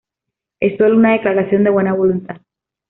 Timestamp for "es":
0.59-0.79